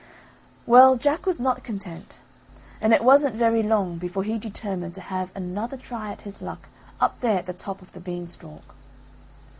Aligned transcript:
Well, 0.65 0.95
Jack 0.97 1.27
was 1.27 1.39
not 1.39 1.63
content, 1.63 2.17
and 2.81 2.91
it 2.91 3.03
wasn't 3.03 3.35
very 3.35 3.61
long 3.61 3.99
before 3.99 4.23
he 4.23 4.39
determined 4.39 4.95
to 4.95 5.01
have 5.01 5.31
another 5.35 5.77
try 5.77 6.11
at 6.11 6.21
his 6.21 6.41
luck 6.41 6.69
up 6.99 7.19
there 7.19 7.37
at 7.37 7.45
the 7.45 7.53
top 7.53 7.83
of 7.83 7.91
the 7.91 7.99
beanstalk. 7.99 8.73